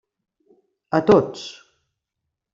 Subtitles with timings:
[0.99, 1.45] A tots.